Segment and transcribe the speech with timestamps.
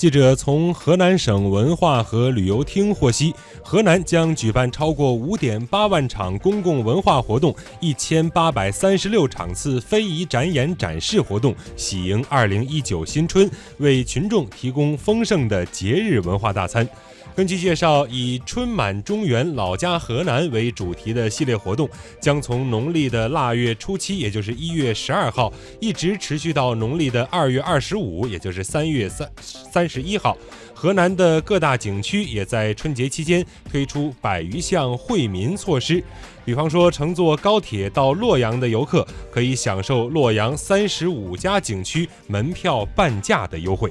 [0.00, 16.88] 记者从河南省文化和旅游厅获悉，河南将举办超过五点八万场公共文化活动，一千八百三十六场次非遗展演展示活动，喜迎二零一九新春，为群众提供丰盛的节日文化大餐。
[17.40, 21.88] 根据介绍，以“春满中原，老家河南”为主题的系列活动，
[22.20, 25.50] 将从农历的腊月初七，也就是一月十二号，
[25.80, 30.36] 一直持续到农历的二月二十五，也就是三月三三十一号。
[30.74, 36.04] 河南的各大景区也在春节期间推出百余项惠民措施，
[36.44, 43.90] 比方说，乘坐高铁到洛阳的游客可以享受洛阳三十五家景区门票半价的优惠。